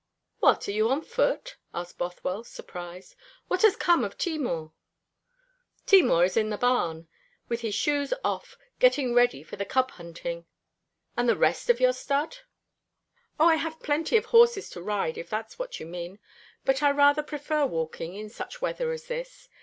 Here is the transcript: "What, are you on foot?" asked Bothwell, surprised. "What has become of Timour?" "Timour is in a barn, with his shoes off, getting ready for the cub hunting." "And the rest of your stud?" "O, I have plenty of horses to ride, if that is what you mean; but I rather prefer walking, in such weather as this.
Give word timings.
"What, 0.39 0.67
are 0.67 0.71
you 0.71 0.89
on 0.89 1.03
foot?" 1.03 1.57
asked 1.75 1.99
Bothwell, 1.99 2.43
surprised. 2.43 3.13
"What 3.47 3.61
has 3.61 3.75
become 3.75 4.03
of 4.03 4.17
Timour?" 4.17 4.71
"Timour 5.85 6.23
is 6.23 6.35
in 6.35 6.51
a 6.51 6.57
barn, 6.57 7.07
with 7.47 7.61
his 7.61 7.75
shoes 7.75 8.11
off, 8.23 8.57
getting 8.79 9.13
ready 9.13 9.43
for 9.43 9.57
the 9.57 9.63
cub 9.63 9.91
hunting." 9.91 10.47
"And 11.15 11.29
the 11.29 11.35
rest 11.37 11.69
of 11.69 11.79
your 11.79 11.93
stud?" 11.93 12.37
"O, 13.39 13.45
I 13.47 13.57
have 13.57 13.79
plenty 13.79 14.17
of 14.17 14.25
horses 14.25 14.71
to 14.71 14.81
ride, 14.81 15.19
if 15.19 15.29
that 15.29 15.49
is 15.49 15.59
what 15.59 15.79
you 15.79 15.85
mean; 15.85 16.17
but 16.65 16.81
I 16.81 16.89
rather 16.89 17.21
prefer 17.21 17.67
walking, 17.67 18.15
in 18.15 18.31
such 18.31 18.59
weather 18.59 18.91
as 18.91 19.05
this. 19.05 19.49